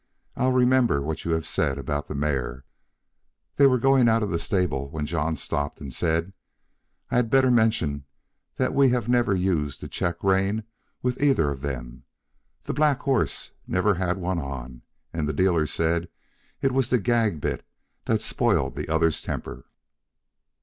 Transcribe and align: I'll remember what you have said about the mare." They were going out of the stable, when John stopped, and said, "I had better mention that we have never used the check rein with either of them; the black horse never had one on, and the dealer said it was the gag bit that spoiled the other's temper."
I'll 0.35 0.51
remember 0.51 0.99
what 1.03 1.25
you 1.25 1.31
have 1.33 1.45
said 1.45 1.77
about 1.77 2.07
the 2.07 2.15
mare." 2.15 2.65
They 3.57 3.67
were 3.67 3.77
going 3.77 4.09
out 4.09 4.23
of 4.23 4.31
the 4.31 4.39
stable, 4.39 4.89
when 4.89 5.05
John 5.05 5.37
stopped, 5.37 5.79
and 5.79 5.93
said, 5.93 6.33
"I 7.11 7.17
had 7.17 7.29
better 7.29 7.51
mention 7.51 8.05
that 8.55 8.73
we 8.73 8.89
have 8.89 9.07
never 9.07 9.35
used 9.35 9.79
the 9.79 9.87
check 9.87 10.23
rein 10.23 10.63
with 11.03 11.21
either 11.21 11.51
of 11.51 11.61
them; 11.61 12.01
the 12.63 12.73
black 12.73 13.01
horse 13.01 13.51
never 13.67 13.93
had 13.93 14.17
one 14.17 14.39
on, 14.39 14.81
and 15.13 15.29
the 15.29 15.33
dealer 15.33 15.67
said 15.67 16.09
it 16.63 16.71
was 16.71 16.89
the 16.89 16.97
gag 16.97 17.39
bit 17.39 17.63
that 18.05 18.23
spoiled 18.23 18.75
the 18.75 18.89
other's 18.89 19.21
temper." 19.21 19.67